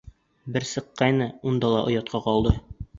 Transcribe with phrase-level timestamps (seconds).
[0.55, 2.61] Бер сыҡҡайны, унда ла оятҡа ҡалды!